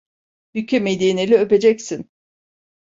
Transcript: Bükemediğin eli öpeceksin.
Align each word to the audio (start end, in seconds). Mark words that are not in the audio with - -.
Bükemediğin 0.55 1.17
eli 1.17 1.35
öpeceksin. 1.39 2.09